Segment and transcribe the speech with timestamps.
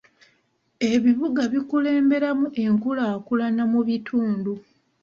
[0.91, 4.53] Ebibuga bikulemberamu enkulaakulana mu bitundu.